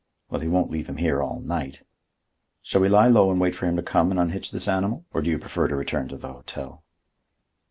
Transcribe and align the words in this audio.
Well, 0.31 0.41
he 0.41 0.47
won't 0.47 0.71
leave 0.71 0.89
him 0.89 0.97
here 0.97 1.21
all 1.21 1.41
night. 1.41 1.83
Shall 2.63 2.81
we 2.81 2.89
lie 2.89 3.05
low 3.05 3.29
and 3.29 3.39
wait 3.39 3.53
for 3.53 3.67
him 3.67 3.75
to 3.75 3.83
come 3.83 4.09
and 4.09 4.19
unhitch 4.19 4.49
this 4.49 4.67
animal? 4.67 5.05
Or 5.13 5.21
do 5.21 5.29
you 5.29 5.37
prefer 5.37 5.67
to 5.67 5.75
return 5.75 6.07
to 6.07 6.17
the 6.17 6.33
hotel?" 6.33 6.83